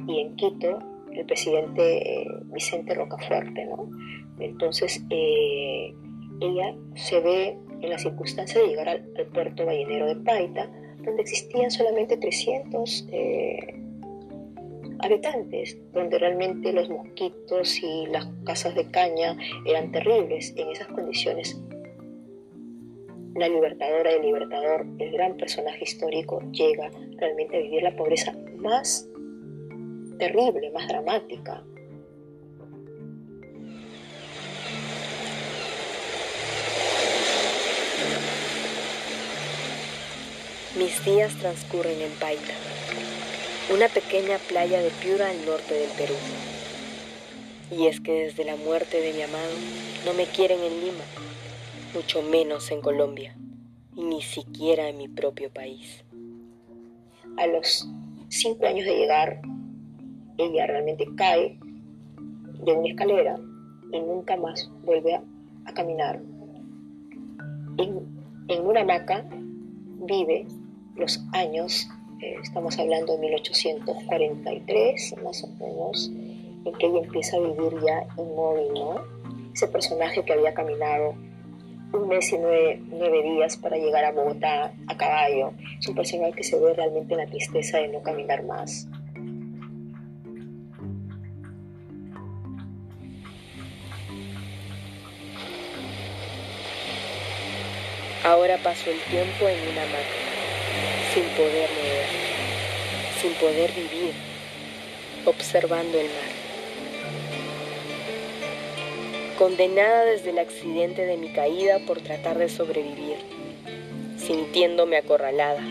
y 0.08 0.20
en 0.20 0.36
Quito, 0.36 0.80
el 1.12 1.26
presidente 1.26 2.22
eh, 2.22 2.28
Vicente 2.46 2.94
Rocafuerte, 2.94 3.66
¿no? 3.66 3.90
Entonces, 4.40 5.04
eh, 5.10 5.94
ella 6.42 6.76
se 6.96 7.20
ve 7.20 7.58
en 7.82 7.90
la 7.90 7.98
circunstancia 7.98 8.62
de 8.62 8.68
llegar 8.68 8.90
al, 8.90 9.04
puerto 9.34 9.66
ballenero 9.66 10.08
de 10.08 10.16
Paita, 10.18 10.70
donde 11.04 11.22
existían 11.22 11.70
solamente 11.70 12.18
300 12.18 13.08
habitantes, 15.04 15.78
donde 15.94 16.18
realmente 16.18 16.72
los 16.72 16.90
mosquitos 16.90 17.82
y 17.84 18.08
las 18.08 18.28
casas 18.46 18.76
de 18.76 18.90
caña 18.90 19.38
eran 19.66 19.92
terribles. 19.92 20.54
En 20.56 20.70
esas 20.70 20.88
condiciones, 20.88 21.62
la 23.36 23.48
libertadora 23.48 24.12
y 24.12 24.16
el 24.16 24.22
libertador, 24.22 24.86
el 25.00 25.12
gran 25.12 25.36
personaje 25.38 25.84
histórico, 25.84 26.42
llega 26.52 26.90
realmente 27.18 27.58
a 27.58 27.62
vivir 27.62 27.84
la 27.84 27.96
pobreza 27.96 28.34
más 28.58 29.10
terrible, 30.24 30.72
más 30.72 30.88
dramática. 30.88 31.64
Mis 40.78 41.06
días 41.06 41.34
transcurren 41.36 42.00
en 42.02 42.12
Paita 42.14 42.54
una 43.74 43.90
pequeña 43.90 44.38
playa 44.38 44.82
de 44.82 44.90
Piura 44.92 45.30
al 45.30 45.46
norte 45.46 45.74
del 45.74 45.90
Perú. 45.92 46.16
Y 47.72 47.88
es 47.88 48.00
que 48.00 48.14
desde 48.14 48.46
la 48.46 48.56
muerte 48.56 49.02
de 49.02 49.14
mi 49.14 49.22
amado 49.24 49.52
no 50.06 50.14
me 50.14 50.26
quieren 50.26 50.60
en 50.62 50.86
Lima, 50.86 51.04
mucho 51.94 52.22
menos 52.22 52.72
en 52.72 52.82
Colombia, 52.82 53.36
y 53.96 54.04
ni 54.04 54.22
siquiera 54.22 54.88
en 54.88 54.98
mi 54.98 55.08
propio 55.08 55.52
país. 55.52 56.04
A 57.38 57.48
los 57.48 57.88
cinco 58.30 58.66
años 58.66 58.86
de 58.86 58.96
llegar, 58.96 59.42
ella 60.38 60.68
realmente 60.68 61.06
cae 61.16 61.58
de 62.66 62.74
una 62.74 62.88
escalera 62.88 63.40
y 63.92 64.00
nunca 64.00 64.38
más 64.38 64.72
vuelve 64.84 65.16
a, 65.16 65.24
caminar. 65.74 66.22
En, 67.78 68.00
en 68.48 68.66
una 68.66 68.82
hamaca 68.82 69.26
vive 70.06 70.46
los 70.96 71.24
años 71.32 71.88
estamos 72.42 72.78
hablando 72.80 73.14
de 73.14 73.20
1843, 73.20 75.16
más 75.24 75.44
o 75.44 75.48
menos, 75.60 76.12
en 76.66 76.74
que 76.74 76.88
ella 76.88 77.00
empieza 77.00 77.38
a 77.38 77.40
vivir 77.40 77.82
ya 77.84 78.06
inmóvil, 78.18 78.74
¿no? 78.74 79.02
Ese 79.54 79.68
personaje 79.68 80.24
que 80.24 80.34
había 80.34 80.54
caminado 80.54 81.16
un 81.94 82.08
mes 82.08 82.32
y 82.32 82.38
nueve, 82.38 82.82
nueve, 82.88 83.22
días 83.22 83.58
para 83.58 83.78
llegar 83.78 84.04
a 84.06 84.12
Bogotá 84.12 84.74
a 84.88 84.98
caballo, 84.98 85.52
es 85.80 85.88
un 85.88 85.96
personaje 85.96 86.34
que 86.34 86.44
se 86.44 86.60
ve 86.60 86.74
realmente 86.74 87.14
en 87.14 87.20
la 87.20 87.28
tristeza 87.28 87.78
de 87.78 87.90
no 87.90 88.02
caminar 88.02 88.44
más. 88.46 88.88
Ahora 98.24 98.58
paso 98.58 98.90
el 98.90 99.00
tiempo 99.02 99.50
en 99.50 99.60
una 99.68 99.82
máquina 99.82 100.34
sin 101.14 101.26
poder 101.36 101.70
mover, 101.70 102.08
sin 103.22 103.34
poder 103.34 103.72
vivir, 103.74 104.14
observando 105.26 106.00
el 106.00 106.08
mar. 106.08 106.44
Condenada 109.38 110.06
desde 110.06 110.30
el 110.30 110.40
accidente 110.40 111.06
de 111.06 111.18
mi 111.18 111.34
caída 111.34 111.80
por 111.86 112.00
tratar 112.00 112.38
de 112.38 112.48
sobrevivir, 112.48 113.18
sintiéndome 114.18 114.96
acorralada. 114.96 115.62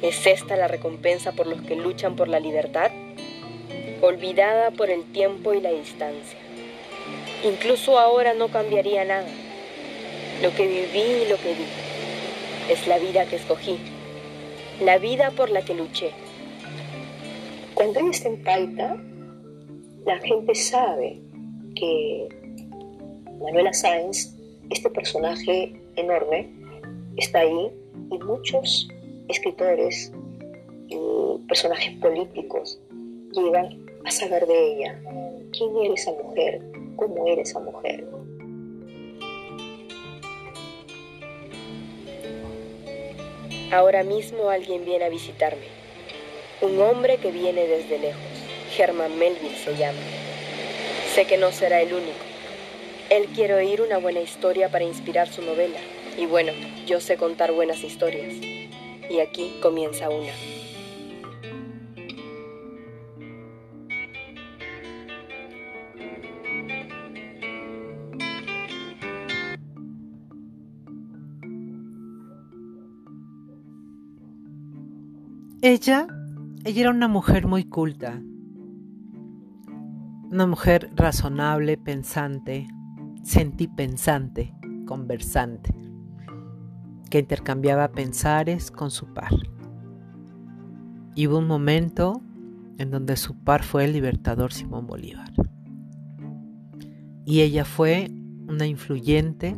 ¿Es 0.00 0.24
esta 0.26 0.56
la 0.56 0.68
recompensa 0.68 1.32
por 1.32 1.48
los 1.48 1.60
que 1.62 1.74
luchan 1.74 2.14
por 2.14 2.28
la 2.28 2.38
libertad? 2.38 2.92
Olvidada 4.00 4.70
por 4.70 4.90
el 4.90 5.04
tiempo 5.12 5.54
y 5.54 5.60
la 5.60 5.70
distancia. 5.70 6.38
Incluso 7.42 7.98
ahora 7.98 8.32
no 8.32 8.48
cambiaría 8.48 9.04
nada. 9.04 9.28
Lo 10.40 10.54
que 10.54 10.66
viví 10.66 11.24
y 11.24 11.28
lo 11.28 11.36
que 11.36 11.54
vi 11.54 11.66
es 12.70 12.86
la 12.86 12.98
vida 12.98 13.26
que 13.26 13.36
escogí 13.36 13.78
la 14.80 14.98
vida 14.98 15.30
por 15.30 15.50
la 15.50 15.62
que 15.62 15.74
luché. 15.74 16.10
Cuando 17.74 18.00
está 18.00 18.28
en 18.28 18.42
Paita, 18.42 18.96
la 20.04 20.18
gente 20.18 20.54
sabe 20.54 21.20
que 21.76 22.28
Manuela 23.40 23.72
Sáenz, 23.72 24.34
este 24.70 24.90
personaje 24.90 25.80
enorme, 25.96 26.50
está 27.16 27.40
ahí 27.40 27.70
y 28.10 28.18
muchos 28.18 28.88
escritores 29.28 30.12
y 30.88 30.96
personajes 31.46 31.96
políticos 31.98 32.80
llegan 33.32 33.86
a 34.04 34.10
saber 34.10 34.46
de 34.46 34.74
ella. 34.74 35.00
¿Quién 35.56 35.76
era 35.76 35.94
esa 35.94 36.12
mujer? 36.12 36.60
¿Cómo 36.96 37.26
era 37.26 37.42
esa 37.42 37.60
mujer? 37.60 38.04
Ahora 43.72 44.02
mismo 44.02 44.50
alguien 44.50 44.84
viene 44.84 45.06
a 45.06 45.08
visitarme. 45.08 45.64
Un 46.60 46.78
hombre 46.82 47.16
que 47.16 47.30
viene 47.32 47.66
desde 47.66 47.98
lejos. 47.98 48.20
Germán 48.76 49.18
Melville 49.18 49.56
se 49.56 49.74
llama. 49.74 49.98
Sé 51.14 51.24
que 51.24 51.38
no 51.38 51.50
será 51.52 51.80
el 51.80 51.94
único. 51.94 52.18
Él 53.08 53.28
quiere 53.34 53.54
oír 53.54 53.80
una 53.80 53.96
buena 53.96 54.20
historia 54.20 54.68
para 54.68 54.84
inspirar 54.84 55.32
su 55.32 55.40
novela. 55.40 55.78
Y 56.18 56.26
bueno, 56.26 56.52
yo 56.86 57.00
sé 57.00 57.16
contar 57.16 57.52
buenas 57.52 57.82
historias. 57.82 58.34
Y 59.08 59.20
aquí 59.20 59.56
comienza 59.62 60.10
una. 60.10 60.32
Ella, 75.64 76.08
ella 76.64 76.80
era 76.80 76.90
una 76.90 77.06
mujer 77.06 77.46
muy 77.46 77.62
culta, 77.62 78.20
una 80.28 80.44
mujer 80.44 80.90
razonable, 80.96 81.78
pensante, 81.78 82.66
sentipensante, 83.22 84.56
conversante, 84.86 85.72
que 87.10 87.20
intercambiaba 87.20 87.92
pensares 87.92 88.72
con 88.72 88.90
su 88.90 89.14
par. 89.14 89.30
Y 91.14 91.28
hubo 91.28 91.38
un 91.38 91.46
momento 91.46 92.20
en 92.78 92.90
donde 92.90 93.16
su 93.16 93.36
par 93.44 93.62
fue 93.62 93.84
el 93.84 93.92
libertador 93.92 94.52
Simón 94.52 94.88
Bolívar. 94.88 95.32
Y 97.24 97.42
ella 97.42 97.64
fue 97.64 98.10
una 98.48 98.66
influyente 98.66 99.54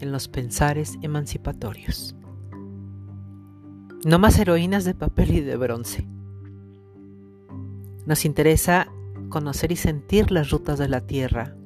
en 0.00 0.12
los 0.12 0.28
pensares 0.28 0.96
emancipatorios. 1.02 2.15
No 4.06 4.20
más 4.20 4.38
heroínas 4.38 4.84
de 4.84 4.94
papel 4.94 5.32
y 5.32 5.40
de 5.40 5.56
bronce. 5.56 6.06
Nos 8.06 8.24
interesa 8.24 8.86
conocer 9.30 9.72
y 9.72 9.76
sentir 9.76 10.30
las 10.30 10.50
rutas 10.50 10.78
de 10.78 10.88
la 10.88 11.00
tierra 11.00 11.56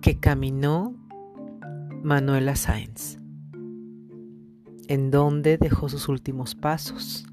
que 0.00 0.20
caminó 0.20 0.94
Manuela 2.04 2.54
Sáenz, 2.54 3.18
en 4.86 5.10
donde 5.10 5.58
dejó 5.58 5.88
sus 5.88 6.08
últimos 6.08 6.54
pasos. 6.54 7.26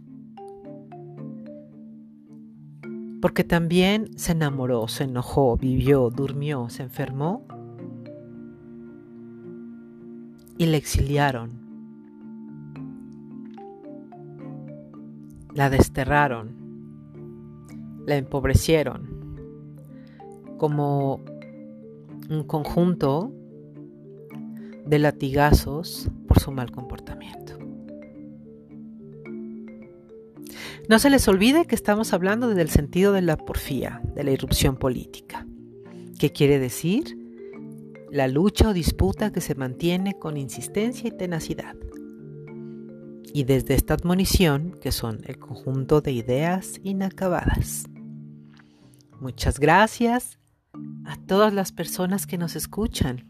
Porque 3.21 3.43
también 3.43 4.17
se 4.17 4.31
enamoró, 4.31 4.87
se 4.87 5.03
enojó, 5.03 5.57
vivió, 5.57 6.09
durmió, 6.09 6.69
se 6.69 6.81
enfermó 6.81 7.45
y 10.57 10.65
le 10.65 10.77
exiliaron 10.77 11.68
la 15.53 15.69
desterraron, 15.69 16.55
la 18.05 18.15
empobrecieron, 18.15 19.19
como 20.57 21.21
un 22.29 22.43
conjunto 22.43 23.31
de 24.85 24.99
latigazos 24.99 26.09
por 26.27 26.39
su 26.39 26.51
mal 26.51 26.71
comportamiento. 26.71 27.57
No 30.87 30.97
se 30.97 31.11
les 31.11 31.27
olvide 31.27 31.65
que 31.65 31.75
estamos 31.75 32.13
hablando 32.13 32.47
del 32.47 32.69
sentido 32.69 33.13
de 33.13 33.21
la 33.21 33.37
porfía, 33.37 34.01
de 34.15 34.23
la 34.23 34.31
irrupción 34.31 34.75
política. 34.75 35.45
¿Qué 36.17 36.31
quiere 36.31 36.57
decir? 36.57 37.15
La 38.11 38.27
lucha 38.27 38.69
o 38.69 38.73
disputa 38.73 39.31
que 39.31 39.39
se 39.39 39.53
mantiene 39.53 40.17
con 40.17 40.35
insistencia 40.35 41.07
y 41.07 41.11
tenacidad. 41.11 41.75
Y 43.33 43.43
desde 43.43 43.75
esta 43.75 43.93
admonición, 43.93 44.77
que 44.81 44.91
son 44.91 45.21
el 45.25 45.37
conjunto 45.37 46.01
de 46.01 46.11
ideas 46.11 46.79
inacabadas. 46.83 47.85
Muchas 49.19 49.59
gracias 49.59 50.39
a 51.05 51.17
todas 51.17 51.53
las 51.53 51.71
personas 51.71 52.25
que 52.25 52.37
nos 52.37 52.55
escuchan 52.55 53.29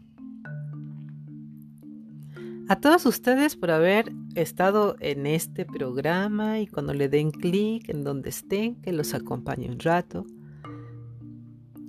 a 2.70 2.76
todos 2.76 3.04
ustedes 3.04 3.56
por 3.56 3.72
haber 3.72 4.12
estado 4.36 4.94
en 5.00 5.26
este 5.26 5.66
programa 5.66 6.60
y 6.60 6.68
cuando 6.68 6.94
le 6.94 7.08
den 7.08 7.32
clic 7.32 7.88
en 7.88 8.04
donde 8.04 8.28
estén, 8.28 8.76
que 8.76 8.92
los 8.92 9.12
acompañe 9.12 9.68
un 9.68 9.80
rato. 9.80 10.24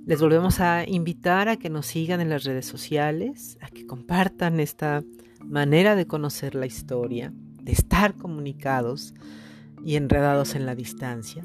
Les 0.04 0.20
volvemos 0.20 0.58
a 0.58 0.84
invitar 0.84 1.48
a 1.48 1.56
que 1.56 1.70
nos 1.70 1.86
sigan 1.86 2.20
en 2.20 2.30
las 2.30 2.42
redes 2.42 2.66
sociales, 2.66 3.58
a 3.60 3.68
que 3.68 3.86
compartan 3.86 4.58
esta 4.58 5.04
manera 5.44 5.94
de 5.94 6.08
conocer 6.08 6.56
la 6.56 6.66
historia, 6.66 7.32
de 7.62 7.72
estar 7.72 8.14
comunicados 8.14 9.14
y 9.84 9.96
enredados 9.96 10.54
en 10.54 10.66
la 10.66 10.74
distancia. 10.74 11.44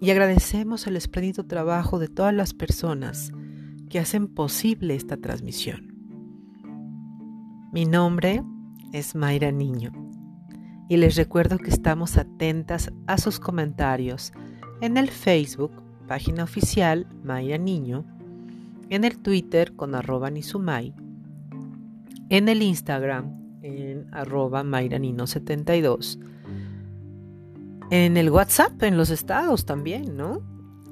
Y 0.00 0.10
agradecemos 0.10 0.86
el 0.86 0.96
espléndido 0.96 1.44
trabajo 1.44 1.98
de 1.98 2.08
todas 2.08 2.34
las 2.34 2.54
personas 2.54 3.32
que 3.88 3.98
hacen 3.98 4.28
posible 4.28 4.94
esta 4.94 5.16
transmisión. 5.16 5.94
Mi 7.72 7.84
nombre 7.84 8.42
es 8.92 9.14
Mayra 9.14 9.50
Niño. 9.50 9.92
Y 10.88 10.96
les 10.96 11.16
recuerdo 11.16 11.58
que 11.58 11.70
estamos 11.70 12.16
atentas 12.16 12.90
a 13.06 13.18
sus 13.18 13.40
comentarios 13.40 14.32
en 14.80 14.96
el 14.96 15.10
Facebook, 15.10 15.72
página 16.06 16.44
oficial 16.44 17.06
Mayra 17.22 17.58
Niño, 17.58 18.06
en 18.88 19.04
el 19.04 19.18
Twitter 19.18 19.74
con 19.74 19.94
arroba 19.94 20.30
Nizumay, 20.30 20.94
en 22.30 22.48
el 22.48 22.62
Instagram 22.62 23.47
en 23.98 24.14
arroba 24.14 24.62
Nino72, 24.62 26.18
en 27.90 28.16
el 28.16 28.30
WhatsApp 28.30 28.82
en 28.82 28.96
los 28.96 29.10
estados 29.10 29.64
también, 29.64 30.16
¿no? 30.16 30.42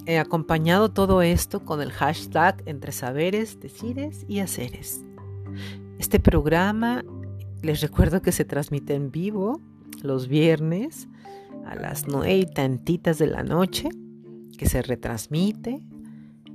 He 0.06 0.18
acompañado 0.18 0.90
todo 0.92 1.20
esto 1.20 1.64
con 1.64 1.82
el 1.82 1.90
hashtag 1.90 2.62
entre 2.66 2.92
saberes, 2.92 3.60
decires 3.60 4.24
y 4.28 4.38
haceres. 4.38 5.04
Este 5.98 6.20
programa 6.20 7.04
les 7.62 7.80
recuerdo 7.80 8.22
que 8.22 8.32
se 8.32 8.44
transmite 8.44 8.94
en 8.94 9.10
vivo 9.10 9.60
los 10.02 10.28
viernes 10.28 11.08
a 11.66 11.74
las 11.74 12.06
nueve 12.06 12.38
y 12.38 12.46
tantitas 12.46 13.18
de 13.18 13.26
la 13.26 13.42
noche, 13.42 13.88
que 14.56 14.66
se 14.66 14.82
retransmite 14.82 15.82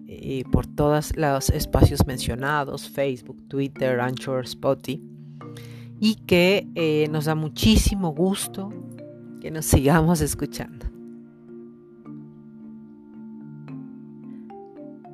y 0.07 0.43
por 0.45 0.67
todos 0.67 1.15
los 1.15 1.49
espacios 1.49 2.05
mencionados, 2.07 2.89
Facebook, 2.89 3.47
Twitter, 3.47 3.99
Anchor, 3.99 4.45
Spotify, 4.45 5.01
y 6.03 6.15
que 6.15 6.67
eh, 6.73 7.07
nos 7.11 7.25
da 7.25 7.35
muchísimo 7.35 8.11
gusto 8.11 8.73
que 9.39 9.51
nos 9.51 9.67
sigamos 9.67 10.19
escuchando. 10.21 10.87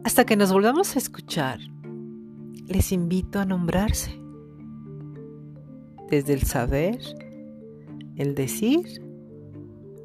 Hasta 0.06 0.26
que 0.26 0.38
nos 0.38 0.54
volvamos 0.54 0.96
a 0.96 1.00
escuchar, 1.00 1.60
les 2.68 2.94
invito 2.94 3.38
a 3.38 3.46
nombrarse 3.46 4.18
desde 6.10 6.34
el 6.34 6.44
saber, 6.44 7.00
el 8.16 8.34
decir 8.34 9.04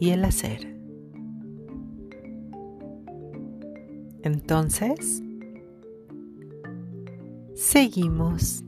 y 0.01 0.11
el 0.11 0.25
hacer. 0.25 0.77
Entonces, 4.25 5.23
seguimos 7.55 8.65